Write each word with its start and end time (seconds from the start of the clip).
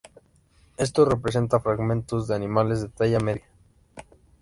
Esto 0.77 1.05
representa 1.05 1.59
fragmentos 1.59 2.27
de 2.27 2.33
animales 2.33 2.81
de 2.81 2.89
talla 2.89 3.19
media. 3.19 3.45